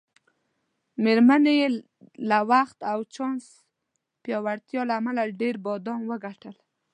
[1.03, 1.67] میرمنې یې
[2.29, 3.45] له بخت او چانس
[4.23, 6.55] پیاوړتیا له امله ډېر بادام وګټل.